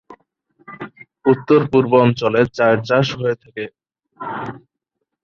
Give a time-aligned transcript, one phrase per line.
[1.25, 3.65] উত্তর-পূর্ব অঞ্চলে চায়ের চাষ হয়ে থাকে।